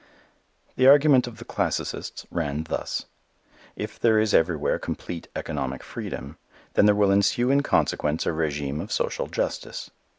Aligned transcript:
The 0.77 0.87
argument 0.87 1.27
of 1.27 1.37
the 1.37 1.45
classicists 1.45 2.25
ran 2.31 2.63
thus. 2.63 3.05
If 3.75 3.99
there 3.99 4.17
is 4.19 4.33
everywhere 4.33 4.79
complete 4.79 5.27
economic 5.35 5.83
freedom, 5.83 6.39
then 6.73 6.87
there 6.87 6.95
will 6.95 7.11
ensue 7.11 7.51
in 7.51 7.61
consequence 7.61 8.25
a 8.25 8.29
régime 8.29 8.81
of 8.81 8.91
social 8.91 9.27
justice. 9.27 9.91